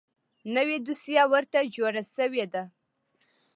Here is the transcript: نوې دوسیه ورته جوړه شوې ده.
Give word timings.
نوې 0.55 0.77
دوسیه 0.85 1.23
ورته 1.33 1.59
جوړه 1.75 2.03
شوې 2.15 2.45
ده. 2.53 2.63